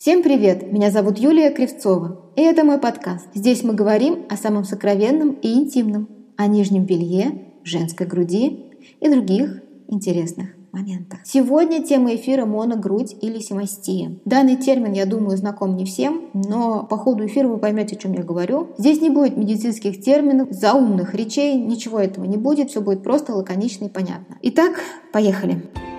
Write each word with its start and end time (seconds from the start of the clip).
Всем 0.00 0.22
привет! 0.22 0.72
Меня 0.72 0.90
зовут 0.90 1.18
Юлия 1.18 1.50
Кривцова, 1.50 2.22
и 2.34 2.40
это 2.40 2.64
мой 2.64 2.78
подкаст. 2.78 3.26
Здесь 3.34 3.62
мы 3.62 3.74
говорим 3.74 4.24
о 4.30 4.38
самом 4.38 4.64
сокровенном 4.64 5.32
и 5.32 5.52
интимном, 5.52 6.08
о 6.38 6.46
нижнем 6.46 6.86
белье, 6.86 7.52
женской 7.64 8.06
груди 8.06 8.72
и 8.98 9.08
других 9.10 9.60
интересных 9.88 10.54
моментах. 10.72 11.18
Сегодня 11.24 11.84
тема 11.84 12.14
эфира 12.14 12.46
моногрудь 12.46 13.14
или 13.20 13.40
семастия. 13.40 14.18
Данный 14.24 14.56
термин, 14.56 14.94
я 14.94 15.04
думаю, 15.04 15.36
знаком 15.36 15.76
не 15.76 15.84
всем, 15.84 16.30
но 16.32 16.82
по 16.84 16.96
ходу 16.96 17.26
эфира 17.26 17.48
вы 17.48 17.58
поймете, 17.58 17.96
о 17.96 17.98
чем 17.98 18.14
я 18.14 18.22
говорю. 18.22 18.68
Здесь 18.78 19.02
не 19.02 19.10
будет 19.10 19.36
медицинских 19.36 20.00
терминов, 20.00 20.50
заумных 20.50 21.14
речей, 21.14 21.58
ничего 21.58 21.98
этого 21.98 22.24
не 22.24 22.38
будет, 22.38 22.70
все 22.70 22.80
будет 22.80 23.02
просто 23.02 23.34
лаконично 23.34 23.84
и 23.84 23.90
понятно. 23.90 24.38
Итак, 24.40 24.80
поехали. 25.12 25.56
Поехали. 25.74 25.89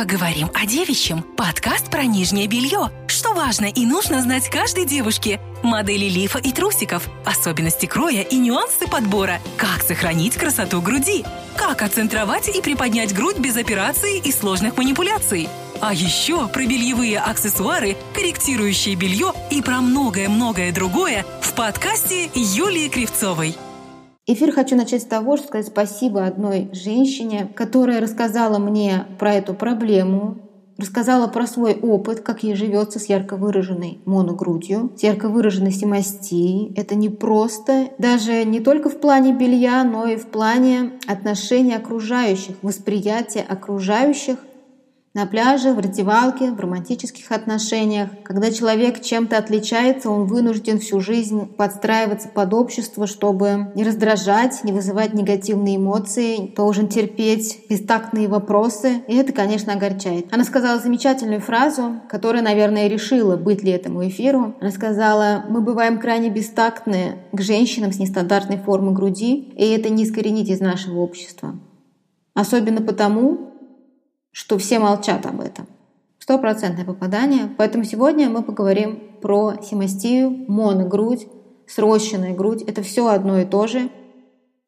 Поговорим 0.00 0.48
о 0.54 0.64
девичьем. 0.64 1.22
Подкаст 1.22 1.90
про 1.90 2.04
нижнее 2.04 2.46
белье. 2.46 2.90
Что 3.06 3.34
важно 3.34 3.66
и 3.66 3.84
нужно 3.84 4.22
знать 4.22 4.48
каждой 4.48 4.86
девушке. 4.86 5.38
Модели 5.62 6.06
лифа 6.06 6.38
и 6.38 6.52
трусиков, 6.52 7.06
особенности 7.26 7.84
кроя 7.84 8.22
и 8.22 8.36
нюансы 8.36 8.88
подбора. 8.88 9.40
Как 9.58 9.82
сохранить 9.82 10.36
красоту 10.36 10.80
груди. 10.80 11.22
Как 11.54 11.82
отцентровать 11.82 12.48
и 12.48 12.62
приподнять 12.62 13.14
грудь 13.14 13.36
без 13.36 13.58
операции 13.58 14.16
и 14.16 14.32
сложных 14.32 14.78
манипуляций. 14.78 15.50
А 15.82 15.92
еще 15.92 16.48
про 16.48 16.64
бельевые 16.64 17.18
аксессуары, 17.18 17.94
корректирующие 18.14 18.94
белье 18.94 19.34
и 19.50 19.60
про 19.60 19.82
многое-многое 19.82 20.72
другое 20.72 21.26
в 21.42 21.52
подкасте 21.52 22.30
Юлии 22.34 22.88
Кривцовой. 22.88 23.54
Эфир 24.32 24.52
хочу 24.52 24.76
начать 24.76 25.02
с 25.02 25.06
того, 25.06 25.36
что 25.36 25.48
сказать 25.48 25.66
спасибо 25.66 26.24
одной 26.24 26.68
женщине, 26.72 27.50
которая 27.56 28.00
рассказала 28.00 28.58
мне 28.58 29.06
про 29.18 29.34
эту 29.34 29.54
проблему, 29.54 30.38
рассказала 30.78 31.26
про 31.26 31.48
свой 31.48 31.74
опыт, 31.74 32.20
как 32.20 32.44
ей 32.44 32.54
живется 32.54 33.00
с 33.00 33.06
ярко 33.06 33.36
выраженной 33.36 34.00
моногрудью, 34.04 34.92
с 34.96 35.02
ярко 35.02 35.28
выраженной 35.28 35.72
семастией. 35.72 36.72
Это 36.76 36.94
не 36.94 37.08
просто, 37.08 37.88
даже 37.98 38.44
не 38.44 38.60
только 38.60 38.88
в 38.88 39.00
плане 39.00 39.32
белья, 39.32 39.82
но 39.82 40.06
и 40.06 40.14
в 40.14 40.26
плане 40.26 40.92
отношений 41.08 41.74
окружающих, 41.74 42.54
восприятия 42.62 43.44
окружающих 43.48 44.38
на 45.20 45.26
пляже, 45.26 45.74
в 45.74 45.78
раздевалке, 45.78 46.50
в 46.50 46.58
романтических 46.58 47.30
отношениях. 47.30 48.08
Когда 48.24 48.50
человек 48.50 49.02
чем-то 49.02 49.36
отличается, 49.36 50.08
он 50.08 50.24
вынужден 50.24 50.78
всю 50.78 51.00
жизнь 51.00 51.44
подстраиваться 51.44 52.28
под 52.30 52.54
общество, 52.54 53.06
чтобы 53.06 53.70
не 53.74 53.84
раздражать, 53.84 54.64
не 54.64 54.72
вызывать 54.72 55.12
негативные 55.12 55.76
эмоции, 55.76 56.54
должен 56.56 56.88
терпеть 56.88 57.66
бестактные 57.68 58.28
вопросы. 58.28 59.02
И 59.08 59.14
это, 59.14 59.34
конечно, 59.34 59.74
огорчает. 59.74 60.32
Она 60.32 60.44
сказала 60.44 60.80
замечательную 60.80 61.42
фразу, 61.42 62.00
которая, 62.08 62.42
наверное, 62.42 62.88
решила, 62.88 63.36
быть 63.36 63.62
ли 63.62 63.72
этому 63.72 64.08
эфиру. 64.08 64.54
Она 64.58 64.70
сказала, 64.70 65.44
мы 65.50 65.60
бываем 65.60 65.98
крайне 65.98 66.30
бестактны 66.30 67.16
к 67.32 67.42
женщинам 67.42 67.92
с 67.92 67.98
нестандартной 67.98 68.56
формой 68.56 68.94
груди, 68.94 69.52
и 69.54 69.68
это 69.68 69.90
не 69.90 70.04
искоренить 70.04 70.48
из 70.48 70.60
нашего 70.60 71.00
общества. 71.00 71.56
Особенно 72.32 72.80
потому, 72.80 73.49
что 74.32 74.58
все 74.58 74.78
молчат 74.78 75.26
об 75.26 75.40
этом. 75.40 75.66
Стопроцентное 76.18 76.84
попадание. 76.84 77.48
Поэтому 77.56 77.84
сегодня 77.84 78.28
мы 78.28 78.42
поговорим 78.42 79.18
про 79.20 79.54
семастию, 79.62 80.44
моногрудь, 80.48 81.26
срощенная 81.66 82.34
грудь. 82.34 82.62
Это 82.62 82.82
все 82.82 83.08
одно 83.08 83.40
и 83.40 83.44
то 83.44 83.66
же. 83.66 83.90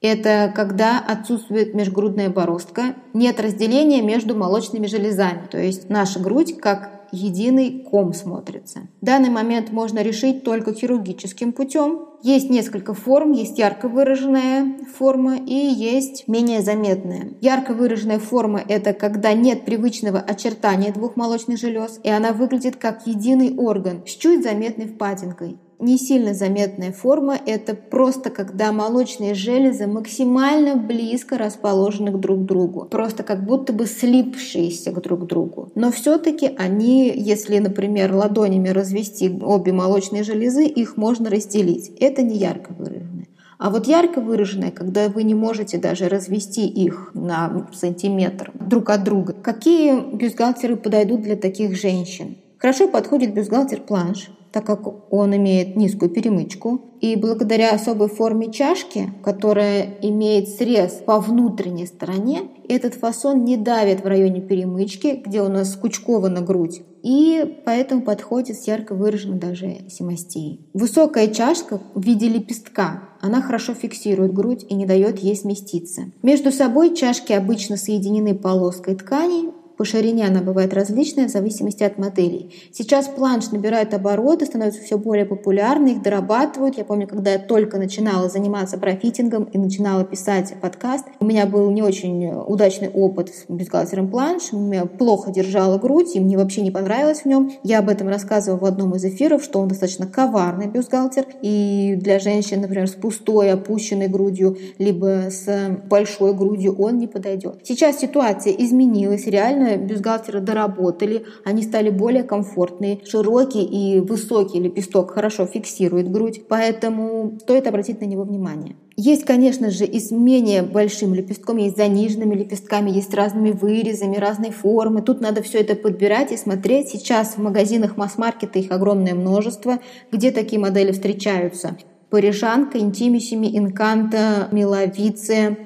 Это 0.00 0.52
когда 0.54 0.98
отсутствует 0.98 1.74
межгрудная 1.74 2.28
бороздка, 2.28 2.96
нет 3.14 3.40
разделения 3.40 4.02
между 4.02 4.34
молочными 4.34 4.86
железами. 4.86 5.46
То 5.48 5.58
есть 5.58 5.88
наша 5.88 6.18
грудь 6.18 6.58
как 6.58 7.01
единый 7.12 7.86
ком 7.88 8.12
смотрится. 8.14 8.88
Данный 9.00 9.30
момент 9.30 9.70
можно 9.70 10.00
решить 10.02 10.42
только 10.42 10.72
хирургическим 10.72 11.52
путем. 11.52 12.06
Есть 12.22 12.50
несколько 12.50 12.94
форм, 12.94 13.32
есть 13.32 13.58
ярко 13.58 13.88
выраженная 13.88 14.78
форма 14.96 15.36
и 15.36 15.54
есть 15.54 16.26
менее 16.28 16.62
заметная. 16.62 17.34
Ярко 17.40 17.74
выраженная 17.74 18.18
форма– 18.18 18.62
это 18.68 18.92
когда 18.92 19.32
нет 19.32 19.64
привычного 19.64 20.20
очертания 20.20 20.92
двух 20.92 21.16
молочных 21.16 21.58
желез, 21.58 22.00
и 22.02 22.08
она 22.08 22.32
выглядит 22.32 22.76
как 22.76 23.06
единый 23.06 23.54
орган 23.56 24.02
с 24.06 24.10
чуть 24.10 24.42
заметной 24.42 24.86
впадинкой 24.86 25.58
не 25.82 25.98
сильно 25.98 26.32
заметная 26.32 26.92
форма. 26.92 27.38
Это 27.44 27.74
просто 27.74 28.30
когда 28.30 28.72
молочные 28.72 29.34
железы 29.34 29.86
максимально 29.86 30.76
близко 30.76 31.36
расположены 31.36 32.12
к 32.12 32.20
друг 32.20 32.44
другу. 32.44 32.86
Просто 32.90 33.22
как 33.24 33.44
будто 33.44 33.72
бы 33.72 33.86
слипшиеся 33.86 34.92
к 34.92 35.02
друг 35.02 35.26
другу. 35.26 35.70
Но 35.74 35.90
все-таки 35.90 36.50
они, 36.56 37.12
если, 37.14 37.58
например, 37.58 38.14
ладонями 38.14 38.68
развести 38.68 39.30
обе 39.42 39.72
молочные 39.72 40.22
железы, 40.22 40.64
их 40.64 40.96
можно 40.96 41.28
разделить. 41.28 41.92
Это 41.98 42.22
не 42.22 42.36
ярко 42.36 42.72
выраженное. 42.72 43.26
А 43.58 43.70
вот 43.70 43.86
ярко 43.86 44.20
выраженное, 44.20 44.70
когда 44.70 45.08
вы 45.08 45.22
не 45.22 45.34
можете 45.34 45.78
даже 45.78 46.08
развести 46.08 46.66
их 46.66 47.12
на 47.14 47.68
сантиметр 47.72 48.50
друг 48.54 48.90
от 48.90 49.04
друга. 49.04 49.34
Какие 49.34 50.00
бюстгальтеры 50.16 50.76
подойдут 50.76 51.22
для 51.22 51.36
таких 51.36 51.76
женщин? 51.80 52.38
Хорошо 52.58 52.88
подходит 52.88 53.34
бюстгальтер 53.34 53.80
планш, 53.80 54.30
так 54.52 54.66
как 54.66 55.12
он 55.12 55.34
имеет 55.36 55.76
низкую 55.76 56.10
перемычку. 56.10 56.80
И 57.00 57.16
благодаря 57.16 57.72
особой 57.72 58.08
форме 58.08 58.52
чашки, 58.52 59.12
которая 59.24 59.96
имеет 60.02 60.48
срез 60.48 61.02
по 61.04 61.18
внутренней 61.20 61.86
стороне, 61.86 62.42
этот 62.68 62.94
фасон 62.94 63.44
не 63.44 63.56
давит 63.56 64.04
в 64.04 64.06
районе 64.06 64.40
перемычки, 64.40 65.22
где 65.24 65.42
у 65.42 65.48
нас 65.48 65.72
скучкована 65.72 66.42
грудь. 66.42 66.82
И 67.02 67.60
поэтому 67.64 68.02
подходит 68.02 68.56
с 68.56 68.68
ярко 68.68 68.94
выраженной 68.94 69.38
даже 69.38 69.88
семастией. 69.88 70.60
Высокая 70.72 71.28
чашка 71.28 71.80
в 71.94 72.04
виде 72.04 72.28
лепестка, 72.28 73.08
она 73.20 73.42
хорошо 73.42 73.74
фиксирует 73.74 74.32
грудь 74.32 74.64
и 74.68 74.74
не 74.74 74.86
дает 74.86 75.18
ей 75.18 75.34
сместиться. 75.34 76.02
Между 76.22 76.52
собой 76.52 76.94
чашки 76.94 77.32
обычно 77.32 77.76
соединены 77.76 78.34
полоской 78.34 78.94
ткани, 78.94 79.50
по 79.76 79.84
ширине 79.84 80.26
она 80.26 80.40
бывает 80.40 80.74
различная 80.74 81.28
в 81.28 81.30
зависимости 81.30 81.82
от 81.82 81.98
моделей. 81.98 82.54
Сейчас 82.72 83.08
планш 83.08 83.50
набирает 83.50 83.94
обороты, 83.94 84.46
становится 84.46 84.82
все 84.82 84.98
более 84.98 85.24
популярны, 85.24 85.90
их 85.90 86.02
дорабатывают. 86.02 86.78
Я 86.78 86.84
помню, 86.84 87.06
когда 87.06 87.32
я 87.32 87.38
только 87.38 87.78
начинала 87.78 88.28
заниматься 88.28 88.78
профитингом 88.78 89.44
и 89.44 89.58
начинала 89.58 90.04
писать 90.04 90.54
подкаст, 90.60 91.06
у 91.20 91.24
меня 91.24 91.46
был 91.46 91.70
не 91.70 91.82
очень 91.82 92.30
удачный 92.46 92.88
опыт 92.88 93.30
с 93.30 93.44
бюстгальтером 93.48 94.10
планш. 94.10 94.52
Меня 94.52 94.86
плохо 94.86 95.30
держала 95.30 95.78
грудь, 95.78 96.14
и 96.14 96.20
мне 96.20 96.36
вообще 96.36 96.62
не 96.62 96.70
понравилось 96.70 97.20
в 97.20 97.26
нем. 97.26 97.52
Я 97.62 97.80
об 97.80 97.88
этом 97.88 98.08
рассказывала 98.08 98.58
в 98.58 98.64
одном 98.64 98.94
из 98.94 99.04
эфиров, 99.04 99.42
что 99.42 99.60
он 99.60 99.68
достаточно 99.68 100.06
коварный 100.06 100.66
бюстгальтер, 100.66 101.26
и 101.42 101.96
для 101.98 102.18
женщин, 102.18 102.60
например, 102.60 102.88
с 102.88 102.92
пустой, 102.92 103.50
опущенной 103.50 104.08
грудью, 104.08 104.56
либо 104.78 105.28
с 105.30 105.48
большой 105.88 106.34
грудью 106.34 106.74
он 106.78 106.98
не 106.98 107.06
подойдет. 107.06 107.60
Сейчас 107.64 107.98
ситуация 107.98 108.52
изменилась, 108.52 109.26
реально 109.26 109.61
бюстгальтеры 109.76 110.40
доработали, 110.40 111.24
они 111.44 111.62
стали 111.62 111.90
более 111.90 112.22
комфортные, 112.22 113.00
широкий 113.04 113.62
и 113.62 114.00
высокий 114.00 114.60
лепесток 114.60 115.12
хорошо 115.12 115.46
фиксирует 115.46 116.10
грудь, 116.10 116.42
поэтому 116.48 117.38
стоит 117.40 117.66
обратить 117.66 118.00
на 118.00 118.06
него 118.06 118.24
внимание. 118.24 118.76
Есть, 118.96 119.24
конечно 119.24 119.70
же, 119.70 119.86
и 119.86 119.98
с 119.98 120.10
менее 120.10 120.62
большим 120.62 121.14
лепестком, 121.14 121.56
есть 121.56 121.76
с 121.76 121.78
заниженными 121.78 122.34
лепестками, 122.34 122.90
есть 122.90 123.10
с 123.10 123.14
разными 123.14 123.50
вырезами, 123.50 124.16
разной 124.16 124.50
формы. 124.50 125.00
Тут 125.00 125.20
надо 125.20 125.42
все 125.42 125.60
это 125.60 125.74
подбирать 125.74 126.30
и 126.30 126.36
смотреть. 126.36 126.88
Сейчас 126.88 127.34
в 127.36 127.38
магазинах 127.38 127.96
масс-маркета 127.96 128.58
их 128.58 128.70
огромное 128.70 129.14
множество, 129.14 129.78
где 130.10 130.30
такие 130.30 130.60
модели 130.60 130.92
встречаются. 130.92 131.76
Парижанка, 132.10 132.78
Интимисими, 132.78 133.56
Инканта, 133.56 134.48
Миловице, 134.52 135.56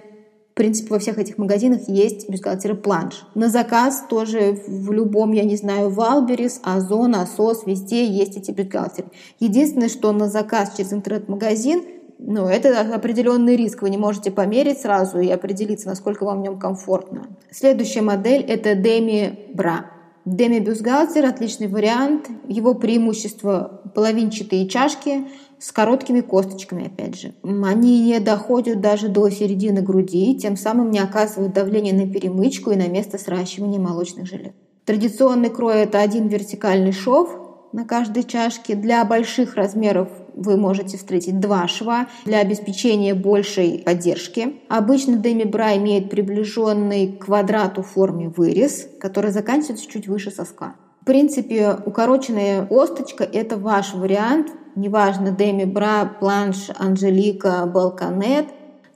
принципе, 0.57 0.89
во 0.91 0.99
всех 0.99 1.19
этих 1.19 1.37
магазинах 1.39 1.83
есть 1.87 2.29
бюстгальтеры 2.29 2.75
планш. 2.75 3.27
На 3.35 3.49
заказ 3.49 4.05
тоже 4.09 4.59
в 4.67 4.91
любом, 4.91 5.33
я 5.33 5.45
не 5.45 5.57
знаю, 5.57 5.91
Валберис, 5.91 6.61
Озон, 6.65 7.15
Асос, 7.15 7.67
везде 7.67 8.07
есть 8.07 8.37
эти 8.37 8.51
бюстгальтеры. 8.51 9.09
Единственное, 9.39 9.91
что 9.91 10.11
на 10.13 10.29
заказ 10.29 10.73
через 10.77 10.93
интернет-магазин 10.93 11.85
ну, 12.19 12.47
это 12.47 12.81
определенный 12.95 13.57
риск. 13.57 13.83
Вы 13.83 13.91
не 13.91 13.99
можете 13.99 14.31
померить 14.31 14.81
сразу 14.81 15.21
и 15.21 15.29
определиться, 15.29 15.89
насколько 15.89 16.25
вам 16.25 16.39
в 16.39 16.43
нем 16.43 16.59
комфортно. 16.59 17.27
Следующая 17.51 18.01
модель– 18.01 18.41
это 18.49 18.73
Demi 18.73 19.55
Bra. 19.55 19.85
Demi 20.25 20.61
бюстгальтер– 20.61 21.25
отличный 21.27 21.69
вариант. 21.69 22.29
Его 22.49 22.73
преимущество– 22.75 23.83
половинчатые 23.97 24.69
чашки– 24.69 25.25
с 25.59 25.73
короткими 25.73 26.21
косточками, 26.21 26.87
опять 26.87 27.19
же. 27.19 27.35
Они 27.43 28.01
не 28.01 28.21
доходят 28.21 28.81
даже 28.81 29.09
до 29.09 29.31
середины 29.31 29.81
груди, 29.81 30.37
тем 30.37 30.57
самым 30.57 30.91
не 30.91 30.99
оказывают 30.99 31.55
давления 31.55 31.95
на 31.95 32.11
перемычку 32.11 32.71
и 32.71 32.77
на 32.77 32.89
место 32.89 33.19
сращивания 33.19 33.81
молочных 33.81 34.27
желез. 34.27 34.53
Традиционный 34.85 35.51
крой– 35.51 35.77
это 35.77 36.01
один 36.01 36.29
вертикальный 36.29 36.93
шов 36.93 37.31
на 37.73 37.85
каждой 37.85 38.23
чашке. 38.23 38.75
Для 38.75 39.05
больших 39.05 39.57
размеров 39.57 40.09
вы 40.35 40.57
можете 40.57 40.99
встретить 40.99 41.41
два 41.41 41.67
шва 41.67 42.07
для 42.25 42.39
обеспечения 42.39 43.15
большей 43.15 43.83
поддержки. 43.85 44.57
Обычно 44.69 45.17
деми-бра 45.17 45.77
имеет 45.77 46.11
приближенный 46.11 47.13
к 47.13 47.25
квадрату 47.25 47.83
форме 47.83 48.29
вырез, 48.29 48.87
который 49.01 49.33
заканчивается 49.33 49.91
чуть 49.91 50.07
выше 50.07 50.31
соска. 50.31 50.77
Принципе, 51.07 51.79
укороченная 51.87 52.67
косточка– 52.67 53.25
это 53.33 53.57
ваш 53.57 53.95
вариант. 53.95 54.49
Неважно, 54.75 55.31
Деми 55.31 55.65
Бра, 55.65 56.05
Планш, 56.21 56.69
Анжелика, 56.77 57.65
Балканет. 57.65 58.47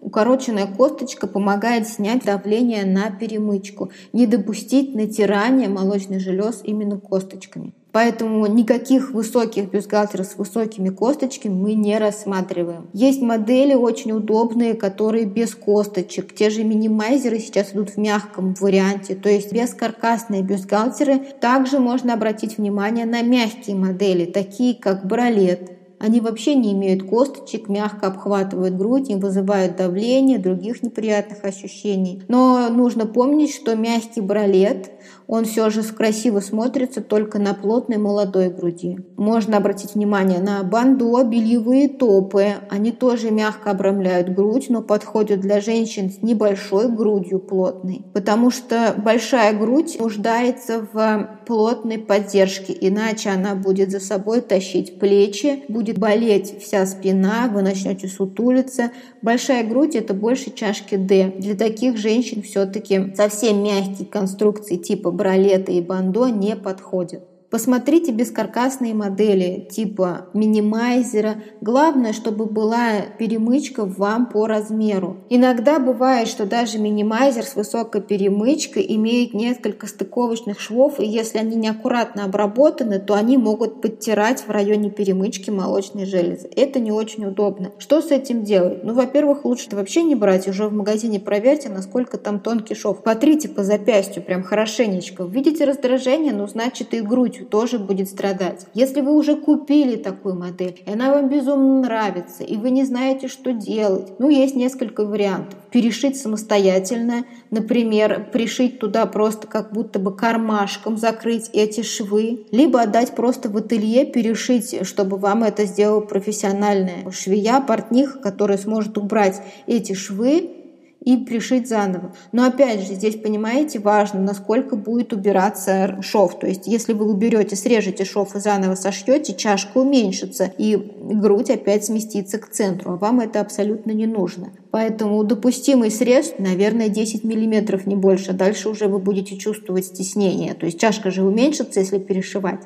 Укороченная 0.01 0.67
косточка 0.67 1.27
помогает 1.27 1.87
снять 1.87 2.25
давление 2.25 2.85
на 2.85 3.11
перемычку, 3.11 3.93
не 4.13 4.27
допустить 4.27 4.95
натирания 4.95 5.69
молочных 5.69 6.21
желез 6.21 6.61
именно 6.65 6.99
косточками. 6.99 7.75
Поэтому 7.93 8.47
никаких 8.47 9.13
высоких 9.13 9.71
бюстгальтеров 9.71 10.27
с 10.27 10.37
высокими 10.37 10.91
косточками 10.91 11.53
мы 11.53 11.75
не 11.75 11.99
рассматриваем. 11.99 12.89
Есть 12.93 13.21
модели 13.21 13.75
очень 13.75 14.13
удобные, 14.13 14.75
которые 14.75 15.25
без 15.25 15.55
косточек. 15.55 16.35
Те 16.35 16.51
же 16.51 16.65
минимайзеры 16.65 17.39
сейчас 17.39 17.73
идут 17.73 17.91
в 17.91 17.97
мягком 17.97 18.55
варианте, 18.55 19.15
то 19.15 19.29
есть 19.29 19.53
без 19.53 19.75
каркасные 19.75 20.43
бюстгальтеры. 20.43 21.19
Также 21.41 21.79
можно 21.79 22.15
обратить 22.15 22.59
внимание 22.59 23.07
на 23.07 23.23
мягкие 23.23 23.77
модели, 23.77 24.27
такие 24.27 24.75
как 24.75 25.07
бралет, 25.07 25.80
они 26.01 26.21
вообще 26.21 26.55
не 26.55 26.73
имеют 26.73 27.03
косточек, 27.03 27.69
мягко 27.69 28.07
обхватывают 28.07 28.75
грудь, 28.75 29.09
не 29.09 29.17
вызывают 29.17 29.77
давления, 29.77 30.39
других 30.39 30.83
неприятных 30.83 31.45
ощущений. 31.45 32.23
Но 32.27 32.71
нужно 32.71 33.07
помнить, 33.07 33.55
что 33.55 33.77
мягкий 33.77 34.23
бралет, 34.23 34.91
он 35.27 35.45
все 35.45 35.71
же 35.71 35.83
красиво 35.83 36.41
смотрится 36.41 37.01
только 37.01 37.39
на 37.39 37.55
плотной 37.55 37.99
молодой 37.99 38.51
груди. 38.51 38.99
Можно 39.17 39.59
обратить 39.59 39.95
внимание 39.95 40.41
на 40.41 40.63
бандо, 40.65 41.23
бельевые 41.23 41.89
топы. 41.89 42.55
Они 42.69 42.91
тоже 42.91 43.31
мягко 43.31 43.71
обрамляют 43.71 44.31
грудь, 44.31 44.67
но 44.71 44.83
подходят 44.83 45.41
для 45.41 45.61
женщин 45.61 46.11
с 46.11 46.23
небольшой 46.23 46.89
грудью 46.89 47.39
плотной. 47.39 48.07
Потому 48.13 48.51
что 48.51 48.95
большая 48.97 49.57
грудь 49.57 49.99
нуждается 50.01 50.85
в 50.93 51.39
плотной 51.47 51.99
поддержке, 51.99 52.77
иначе 52.81 53.31
она 53.31 53.55
будет 53.55 53.91
за 53.91 54.01
собой 54.01 54.41
тащить 54.41 54.99
плечи, 54.99 55.65
будет 55.69 55.90
будет 55.91 55.99
болеть 55.99 56.63
вся 56.63 56.87
спина, 56.87 57.51
вы 57.53 57.63
начнете 57.63 58.09
сутулиться. 58.09 58.91
Большая 59.23 59.67
грудь– 59.67 59.95
это 59.97 60.15
больше 60.15 60.51
чашки 60.55 60.97
D. 60.97 61.33
Для 61.39 61.55
таких 61.55 61.97
женщин 61.97 62.43
все-таки 62.43 63.13
совсем 63.15 63.63
мягкие 63.63 64.07
конструкции 64.07 64.77
типа 64.77 65.11
бралета 65.11 65.73
и 65.73 65.81
бандо 65.81 66.29
не 66.29 66.57
подходят. 66.57 67.30
Посмотрите 67.51 68.13
бескаркасные 68.13 68.95
модели 68.95 69.67
типа 69.69 70.29
минимайзера. 70.35 71.43
Главное, 71.61 72.13
чтобы 72.13 72.47
была 72.47 73.01
перемычка 73.19 73.85
вам 73.85 74.27
по 74.27 74.47
размеру. 74.47 75.17
Иногда 75.31 75.81
бывает, 75.81 76.29
что 76.29 76.47
даже 76.47 76.79
минимайзер 76.79 77.43
с 77.43 77.57
высокой 77.57 78.03
перемычкой 78.03 78.87
имеет 78.91 79.35
несколько 79.35 79.89
стыковочных 79.89 80.61
швов, 80.61 81.01
и 81.01 81.05
если 81.05 81.39
они 81.39 81.57
неаккуратно 81.57 82.25
обработаны, 82.25 83.01
то 83.01 83.15
они 83.15 83.37
могут 83.37 83.83
подтирать 83.83 84.47
в 84.47 84.51
районе 84.51 84.89
перемычки 84.89 85.51
молочной 85.51 86.07
железы. 86.07 86.49
Это 86.55 86.79
не 86.79 86.93
очень 86.93 87.25
удобно. 87.25 87.73
Что 87.79 88.01
с 88.01 88.13
этим 88.13 88.45
делать? 88.45 88.85
Ну, 88.85 88.95
во-первых, 88.95 89.45
лучше 89.45 89.67
вообще 89.73 90.05
не 90.05 90.15
брать. 90.15 90.47
Уже 90.47 90.69
в 90.69 90.73
магазине 90.73 91.19
проверьте, 91.19 91.69
насколько 91.69 92.17
там 92.17 92.39
тонкий 92.39 92.77
шов. 92.77 93.03
Потрите 93.03 93.49
по 93.49 93.65
запястью 93.65 94.23
прям 94.23 94.45
хорошенечко. 94.45 95.25
Видите 95.25 95.65
раздражение? 95.65 96.33
Ну, 96.33 96.47
значит 96.47 96.95
и 96.95 97.01
грудь 97.01 97.40
тоже 97.45 97.79
будет 97.79 98.09
страдать. 98.09 98.67
Если 98.75 99.01
вы 99.01 99.17
уже 99.17 99.37
купили 99.37 99.97
такую 99.97 100.37
модель, 100.37 100.83
и 100.87 100.93
она 100.93 101.13
вам 101.13 101.29
безумно 101.29 101.81
нравится, 101.81 102.45
и 102.45 102.57
вы 102.57 102.71
не 102.71 102.85
знаете, 102.85 103.29
что 103.29 103.53
делать, 103.53 104.13
ну, 104.19 104.29
есть 104.29 104.57
несколько 104.57 105.05
вариантов. 105.05 105.59
Перешить 105.71 106.21
самостоятельно, 106.21 107.25
например, 107.51 108.29
пришить 108.33 108.79
туда 108.79 109.07
просто 109.07 109.47
как 109.47 109.73
будто 109.73 109.99
бы 109.99 110.15
кармашком 110.15 110.97
закрыть 110.97 111.51
эти 111.53 111.83
швы, 111.83 112.47
либо 112.51 112.83
отдать 112.83 113.15
просто 113.15 113.49
в 113.49 113.57
ателье, 113.57 114.05
перешить, 114.05 114.87
чтобы 114.87 115.17
вам 115.17 115.45
это 115.45 115.65
сделал 115.65 116.01
профессиональная 116.01 117.11
швея, 117.11 117.61
портних, 117.61 118.21
который 118.21 118.59
сможет 118.59 118.99
убрать 118.99 119.41
эти 119.67 119.93
швы 119.93 120.60
и 121.05 121.17
пришить 121.17 121.69
заново. 121.69 122.15
Но 122.33 122.45
опять 122.45 122.81
же, 122.81 122.95
здесь, 122.95 123.17
понимаете, 123.17 123.79
важно, 123.79 124.21
насколько 124.21 124.77
будет 124.77 125.13
убираться 125.13 126.01
шов. 126.03 126.39
То 126.39 126.47
есть, 126.47 126.67
если 126.67 126.93
вы 126.93 127.11
уберете, 127.11 127.57
срежете 127.57 128.05
шов 128.05 128.37
и 128.37 128.41
заново 128.41 128.75
сошьете, 128.75 129.35
чашка 129.35 129.79
уменьшится, 129.79 130.53
и 130.59 130.77
грудь 130.77 131.51
опять 131.51 131.87
сместится 131.87 132.39
к 132.39 132.51
центру, 132.51 132.93
а 132.93 132.97
вам 132.97 133.21
это 133.21 133.41
абсолютно 133.41 133.93
не 133.93 134.07
нужно. 134.07 134.53
Поэтому 134.71 135.25
допустимый 135.25 135.91
срез, 135.91 136.35
наверное, 136.39 136.89
10 136.89 137.25
миллиметров, 137.25 137.87
не 137.87 137.97
больше. 137.97 138.33
Дальше 138.33 138.69
уже 138.69 138.87
вы 138.87 138.99
будете 138.99 139.37
чувствовать 139.37 139.87
стеснение. 139.87 140.55
То 140.55 140.67
есть 140.67 140.79
чашка 140.79 141.11
же 141.11 141.23
уменьшится, 141.23 141.81
если 141.81 141.99
перешивать. 141.99 142.61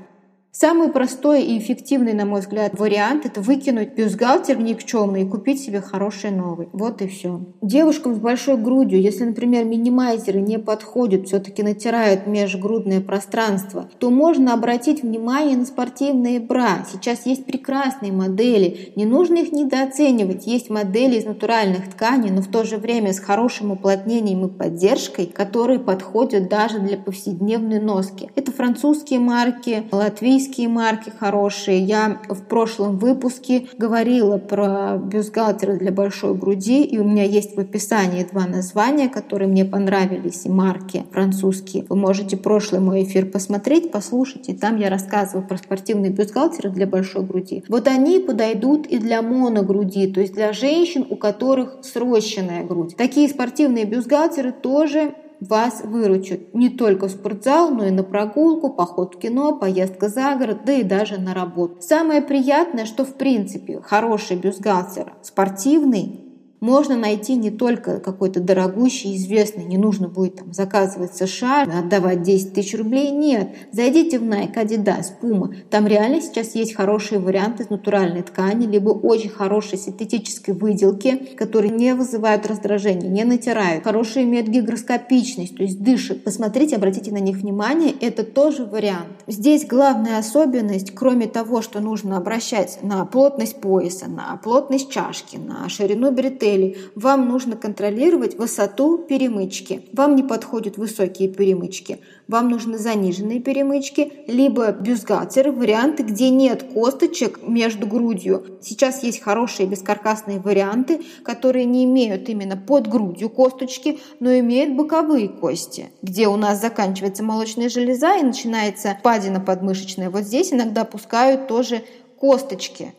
Самый 0.57 0.89
простой 0.89 1.43
и 1.43 1.59
эффективный, 1.59 2.13
на 2.13 2.27
мой 2.27 2.41
взгляд, 2.41 2.79
вариант– 2.79 3.25
это 3.27 3.41
выкинуть 3.41 3.97
бюстгальтер 3.97 4.57
никчемный 4.57 5.23
и 5.23 5.29
купить 5.29 5.61
себе 5.61 5.81
хороший 5.81 6.31
новый. 6.31 6.69
Вот 6.73 7.03
и 7.03 7.09
все. 7.09 7.41
Девушкам 7.61 8.15
с 8.15 8.19
большой 8.19 8.57
грудью, 8.57 9.01
если, 9.01 9.25
например, 9.25 9.65
минимайзеры 9.65 10.41
не 10.41 10.61
подходят, 10.61 11.27
все-таки 11.27 11.65
натирают 11.65 12.29
межгрудное 12.29 13.01
пространство, 13.01 13.91
то 13.99 14.11
можно 14.11 14.55
обратить 14.55 15.03
внимание 15.03 15.57
на 15.57 15.65
спортивные 15.65 16.39
бра. 16.39 16.87
Сейчас 16.89 17.27
есть 17.27 17.47
прекрасные 17.47 18.13
модели, 18.13 18.93
не 18.95 19.07
нужно 19.07 19.39
их 19.39 19.51
недооценивать. 19.51 20.47
Есть 20.47 20.71
модели 20.71 21.17
из 21.17 21.25
натуральных 21.25 21.91
тканей, 21.91 22.31
но 22.31 22.43
в 22.43 22.47
то 22.47 22.63
же 22.63 22.77
время 22.77 23.13
с 23.13 23.19
хорошим 23.19 23.73
уплотнением 23.73 24.47
и 24.47 24.49
поддержкой, 24.49 25.27
которые 25.27 25.81
подходят 25.81 26.49
даже 26.49 26.79
для 26.79 26.97
повседневной 26.97 27.81
носки. 27.81 28.31
Это 28.37 28.53
французские 28.53 29.19
марки, 29.19 29.83
латвийские 29.91 30.44
английские 30.45 30.69
марки 30.69 31.11
хорошие. 31.11 31.79
Я 31.79 32.21
в 32.29 32.43
прошлом 32.43 32.99
выпуске 32.99 33.67
говорила 33.79 34.37
про 34.37 34.99
бюстгальтеры 34.99 35.79
для 35.79 35.91
большой 35.91 36.35
груди, 36.35 36.85
и 36.85 36.99
у 36.99 37.05
меня 37.05 37.25
есть 37.25 37.57
в 37.57 37.61
описании 37.61 38.25
два 38.31 38.47
названия, 38.47 39.09
которые 39.09 39.49
мне 39.49 39.65
понравились, 39.65 40.45
и 40.45 40.51
марки 40.51 41.05
французские. 41.13 41.87
Вы 41.89 41.97
можете 41.97 42.37
прошлый 42.37 42.81
мой 42.81 43.05
эфир 43.05 43.27
посмотреть, 43.27 43.91
послушать, 43.91 44.49
и 44.51 44.55
там 44.55 44.77
я 44.77 44.91
рассказывала 44.91 45.47
про 45.47 45.57
спортивные 45.57 46.11
бюстгальтеры 46.11 46.69
для 46.71 46.87
большой 46.87 47.25
груди. 47.25 47.65
Вот 47.69 47.89
они 47.89 48.19
подойдут 48.19 48.87
и 48.87 48.99
для 48.99 49.23
моногруди, 49.23 50.13
то 50.13 50.21
есть 50.21 50.35
для 50.35 50.53
женщин, 50.53 51.07
у 51.09 51.17
которых 51.17 51.79
срощенная 51.83 52.65
грудь. 52.65 52.97
Такие 52.97 53.29
спортивные 53.29 53.87
бюстгальтеры 53.87 54.53
тоже 54.53 55.15
вас 55.41 55.83
выручат 55.85 56.55
не 56.55 56.71
только 56.71 57.09
в 57.09 57.11
спортзал, 57.11 57.71
но 57.71 57.87
и 57.87 57.91
на 57.91 58.03
прогулку, 58.03 58.71
поход 58.71 59.15
в 59.15 59.19
кино, 59.19 59.57
поездка 59.57 60.09
за 60.09 60.35
город, 60.37 60.61
да 60.65 60.73
и 60.75 60.83
даже 60.83 61.21
на 61.21 61.35
работу. 61.35 61.77
Самое 61.81 62.23
приятное, 62.23 62.87
что 62.87 63.05
в 63.05 63.15
принципе 63.15 63.81
хороший 63.81 64.37
бюстгальтер 64.37 65.15
спортивный 65.23 66.24
можно 66.65 66.97
найти 66.97 67.35
не 67.35 67.51
только 67.51 68.01
какой-то 68.01 68.41
дорогущий, 68.41 69.15
известный, 69.17 69.65
не 69.65 69.77
нужно 69.77 70.09
будет 70.09 70.37
там 70.37 70.55
заказывать 70.55 71.15
США, 71.15 71.65
отдавать 71.65 72.23
10 72.23 72.55
тысяч 72.55 72.75
рублей. 72.75 73.11
Нет, 73.11 73.51
зайдите 73.71 74.19
в 74.19 74.23
Nike, 74.23 74.55
Adidas, 74.55 75.09
Puma. 75.21 75.55
Там 75.69 75.87
реально 75.87 76.23
сейчас 76.23 76.55
есть 76.55 76.75
хорошие 76.75 77.19
варианты 77.19 77.65
из 77.65 77.69
натуральной 77.69 78.23
ткани, 78.23 78.65
либо 78.67 78.89
очень 78.89 79.29
хорошие 79.29 79.79
синтетической 79.79 80.55
выделки, 80.55 81.35
которые 81.37 81.71
не 81.71 81.95
вызывают 81.95 82.47
раздражения, 82.47 83.11
не 83.11 83.25
натирают. 83.25 83.85
Хорошие 83.85 84.25
имеют 84.25 84.49
гигроскопичность, 84.49 85.59
то 85.59 85.63
есть 85.63 85.83
дышат. 85.83 86.25
Посмотрите, 86.25 86.77
обратите 86.77 87.13
на 87.13 87.21
них 87.21 87.37
внимание, 87.37 87.93
это 88.01 88.25
тоже 88.25 88.65
вариант. 88.65 89.09
Здесь 89.27 89.67
главная 89.67 90.17
особенность, 90.17 90.95
кроме 90.95 91.27
того, 91.27 91.61
что 91.61 91.81
нужно 91.81 92.17
обращать 92.17 92.79
на 92.81 93.05
плотность 93.05 93.61
пояса, 93.61 94.09
на 94.09 94.35
плотность 94.39 94.91
чашки, 94.91 95.37
на 95.37 95.69
ширину 95.69 96.11
бретель, 96.11 96.54
цели 96.55 96.77
вам 96.95 97.29
нужно 97.29 97.57
контролировать 97.57 98.37
высоту 98.39 98.99
перемычки. 98.99 99.87
Вам 99.93 100.17
не 100.17 100.23
подходят 100.23 100.77
высокие 100.77 101.29
перемычки, 101.29 102.01
вам 102.29 102.49
нужны 102.49 102.79
заниженные 102.79 103.41
перемычки, 103.41 104.13
либо 104.27 104.73
бюстгальтеры, 104.73 105.53
варианты, 105.53 106.03
где 106.03 106.31
нет 106.31 106.63
косточек 106.75 107.41
между 107.47 107.87
грудью. 107.87 108.45
Сейчас 108.61 109.03
есть 109.03 109.21
хорошие 109.21 109.69
бескаркасные 109.69 110.41
варианты, 110.41 111.03
которые 111.23 111.65
не 111.65 111.85
имеют 111.85 112.29
именно 112.29 112.57
под 112.57 112.89
грудью 112.89 113.29
косточки, 113.29 113.99
но 114.21 114.33
имеют 114.39 114.77
боковые 114.77 115.29
кости, 115.29 115.91
где 116.03 116.29
у 116.29 116.37
нас 116.37 116.61
заканчивается 116.61 117.23
молочная 117.23 117.69
железа 117.69 118.17
и 118.17 118.23
начинается 118.23 118.99
падина 119.03 119.41
подмышечная. 119.41 120.11
Вот 120.11 120.23
здесь 120.23 120.53
иногда 120.53 120.85
пускают 120.85 121.49
тоже 121.49 121.83
косточки. 122.19 122.95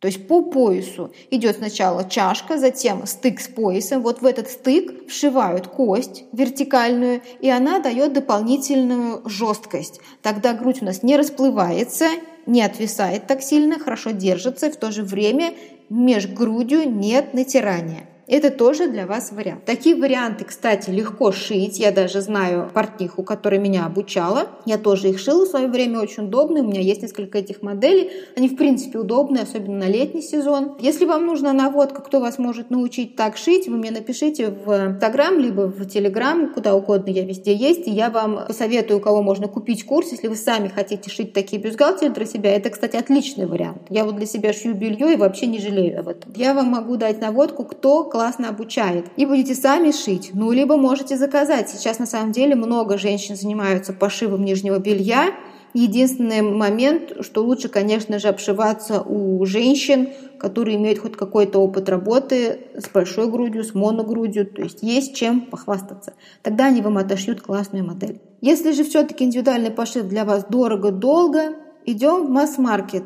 То 0.00 0.08
есть 0.08 0.26
по 0.26 0.42
поясу 0.42 1.12
идет 1.30 1.56
сначала 1.56 2.08
чашка, 2.08 2.56
затем 2.56 3.06
стык 3.06 3.38
с 3.38 3.48
поясом. 3.48 4.02
Вот 4.02 4.22
в 4.22 4.26
этот 4.26 4.48
стык 4.48 5.06
вшивают 5.08 5.66
кость 5.66 6.24
вертикальную, 6.32 7.20
и 7.40 7.50
она 7.50 7.80
дает 7.80 8.14
дополнительную 8.14 9.22
жесткость. 9.28 10.00
Тогда 10.22 10.54
грудь 10.54 10.80
у 10.80 10.86
нас 10.86 11.02
не 11.02 11.18
расплывается, 11.18 12.08
не 12.46 12.62
отвисает 12.62 13.26
так 13.26 13.42
сильно, 13.42 13.78
хорошо 13.78 14.12
держится, 14.12 14.70
в 14.70 14.76
то 14.76 14.90
же 14.90 15.02
время 15.02 15.52
между 15.90 16.34
грудью 16.34 16.90
нет 16.90 17.34
натирания. 17.34 18.09
Это 18.30 18.52
тоже 18.52 18.88
для 18.88 19.08
вас 19.08 19.32
вариант. 19.32 19.64
Такие 19.64 19.96
варианты, 19.96 20.44
кстати, 20.44 20.88
легко 20.88 21.32
шить. 21.32 21.80
Я 21.80 21.90
даже 21.90 22.20
знаю 22.20 22.70
портниху, 22.72 23.24
которая 23.24 23.58
меня 23.58 23.86
обучала. 23.86 24.46
Я 24.66 24.78
тоже 24.78 25.08
их 25.08 25.18
шила 25.18 25.44
в 25.44 25.48
свое 25.48 25.66
время, 25.66 25.98
очень 25.98 26.26
удобные. 26.26 26.62
У 26.62 26.68
меня 26.68 26.80
есть 26.80 27.02
несколько 27.02 27.38
этих 27.38 27.60
моделей. 27.62 28.12
Они, 28.36 28.48
в 28.48 28.56
принципе, 28.56 29.00
удобные, 29.00 29.42
особенно 29.42 29.78
на 29.78 29.88
летний 29.88 30.22
сезон. 30.22 30.76
Если 30.78 31.06
вам 31.06 31.26
нужна 31.26 31.52
наводка, 31.52 32.02
кто 32.02 32.20
вас 32.20 32.38
может 32.38 32.70
научить 32.70 33.16
так 33.16 33.36
шить, 33.36 33.66
вы 33.66 33.78
мне 33.78 33.90
напишите 33.90 34.50
в 34.50 34.70
Инстаграм, 34.70 35.36
либо 35.36 35.62
в 35.62 35.84
Телеграм, 35.86 36.52
куда 36.54 36.76
угодно 36.76 37.10
я 37.10 37.24
везде 37.24 37.52
есть, 37.52 37.88
и 37.88 37.90
я 37.90 38.10
вам 38.10 38.46
посоветую, 38.46 38.98
у 38.98 39.02
кого 39.02 39.22
можно 39.22 39.48
купить 39.48 39.84
курс, 39.84 40.12
если 40.12 40.28
вы 40.28 40.36
сами 40.36 40.68
хотите 40.68 41.10
шить 41.10 41.32
такие 41.32 41.60
бюстгальтеры 41.60 42.14
для 42.14 42.26
себя. 42.26 42.54
Это, 42.54 42.70
кстати, 42.70 42.94
отличный 42.94 43.46
вариант. 43.46 43.82
Я 43.88 44.04
вот 44.04 44.14
для 44.14 44.26
себя 44.26 44.52
шью 44.52 44.74
белье 44.74 45.14
и 45.14 45.16
вообще 45.16 45.46
не 45.46 45.58
жалею 45.58 45.98
об 45.98 46.06
этом. 46.06 46.32
Я 46.36 46.54
вам 46.54 46.66
могу 46.66 46.96
дать 46.96 47.20
наводку, 47.20 47.64
кто 47.64 48.04
классно 48.20 48.50
обучает. 48.50 49.06
И 49.16 49.24
будете 49.24 49.54
сами 49.54 49.92
шить. 49.92 50.32
Ну, 50.34 50.52
либо 50.52 50.76
можете 50.76 51.16
заказать. 51.16 51.70
Сейчас, 51.70 51.98
на 51.98 52.04
самом 52.04 52.32
деле, 52.32 52.54
много 52.54 52.98
женщин 52.98 53.34
занимаются 53.34 53.94
пошивом 53.94 54.44
нижнего 54.44 54.78
белья. 54.78 55.32
Единственный 55.72 56.42
момент, 56.42 57.12
что 57.22 57.42
лучше, 57.42 57.70
конечно 57.70 58.18
же, 58.18 58.28
обшиваться 58.28 59.00
у 59.00 59.42
женщин, 59.46 60.10
которые 60.38 60.76
имеют 60.76 60.98
хоть 60.98 61.16
какой-то 61.16 61.60
опыт 61.60 61.88
работы 61.88 62.66
с 62.76 62.90
большой 62.90 63.30
грудью, 63.30 63.64
с 63.64 63.72
моногрудью, 63.72 64.44
то 64.44 64.60
есть 64.60 64.82
есть 64.82 65.14
чем 65.14 65.40
похвастаться. 65.40 66.12
Тогда 66.42 66.66
они 66.66 66.82
вам 66.82 66.98
отошьют 66.98 67.40
классную 67.40 67.86
модель. 67.86 68.20
Если 68.42 68.72
же 68.72 68.84
все-таки 68.84 69.24
индивидуальный 69.24 69.70
пошив 69.70 70.06
для 70.06 70.26
вас 70.26 70.44
дорого-долго, 70.44 71.54
идем 71.86 72.26
в 72.26 72.30
масс-маркет. 72.30 73.04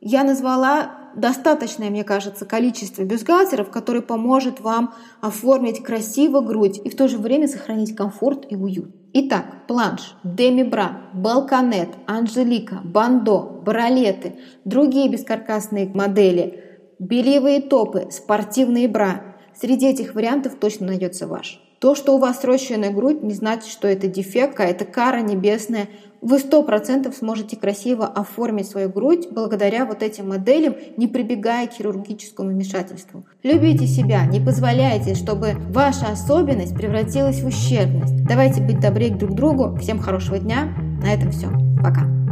Я 0.00 0.24
назвала 0.24 1.05
достаточное, 1.16 1.90
мне 1.90 2.04
кажется, 2.04 2.44
количество 2.44 3.02
бюстгальтеров, 3.02 3.70
который 3.70 4.02
поможет 4.02 4.60
вам 4.60 4.94
оформить 5.20 5.82
красиво 5.82 6.40
грудь 6.40 6.80
и 6.84 6.90
в 6.90 6.96
то 6.96 7.08
же 7.08 7.18
время 7.18 7.48
сохранить 7.48 7.96
комфорт 7.96 8.46
и 8.48 8.56
уют. 8.56 8.94
Итак, 9.12 9.66
планш, 9.66 10.14
демибра, 10.22 11.00
балконет, 11.14 11.88
анжелика, 12.06 12.80
бандо, 12.84 13.62
бралеты, 13.64 14.36
другие 14.64 15.08
бескаркасные 15.08 15.88
модели, 15.88 16.62
бельевые 16.98 17.60
топы, 17.62 18.08
спортивные 18.10 18.88
бра. 18.88 19.36
Среди 19.58 19.88
этих 19.88 20.14
вариантов 20.14 20.56
точно 20.60 20.88
найдется 20.88 21.26
ваш. 21.26 21.62
То, 21.78 21.94
что 21.94 22.14
у 22.14 22.18
вас 22.18 22.40
срощенная 22.40 22.90
грудь, 22.90 23.22
не 23.22 23.34
значит, 23.34 23.66
что 23.66 23.86
это 23.86 24.06
дефект, 24.06 24.58
а 24.60 24.64
это 24.64 24.84
кара 24.84 25.20
небесная. 25.20 25.88
Вы 26.20 26.38
сто 26.38 26.62
процентов 26.62 27.14
сможете 27.14 27.56
красиво 27.56 28.06
оформить 28.06 28.68
свою 28.68 28.88
грудь 28.88 29.28
благодаря 29.30 29.84
вот 29.86 30.02
этим 30.02 30.28
моделям, 30.28 30.74
не 30.96 31.06
прибегая 31.06 31.66
к 31.66 31.72
хирургическому 31.72 32.50
вмешательству. 32.50 33.26
Любите 33.42 33.86
себя, 33.86 34.26
не 34.26 34.40
позволяйте, 34.40 35.14
чтобы 35.14 35.54
ваша 35.70 36.06
особенность 36.06 36.74
превратилась 36.74 37.40
в 37.40 37.46
ущербность. 37.46 38.24
Давайте 38.26 38.62
быть 38.62 38.80
добрее 38.80 39.14
друг 39.14 39.32
к 39.32 39.34
другу. 39.34 39.76
Всем 39.76 39.98
хорошего 39.98 40.38
дня. 40.38 40.74
На 41.02 41.12
этом 41.12 41.30
все. 41.30 41.48
Пока. 41.82 42.25